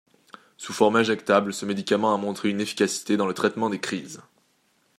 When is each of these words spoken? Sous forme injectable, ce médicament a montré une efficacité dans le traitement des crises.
Sous 0.57 0.73
forme 0.73 0.95
injectable, 0.95 1.53
ce 1.53 1.63
médicament 1.63 2.11
a 2.15 2.17
montré 2.17 2.49
une 2.49 2.59
efficacité 2.59 3.17
dans 3.17 3.27
le 3.27 3.35
traitement 3.35 3.69
des 3.69 3.79
crises. 3.79 4.23